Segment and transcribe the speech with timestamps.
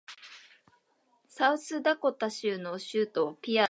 [1.27, 3.59] サウスダコタ州の州都はピアである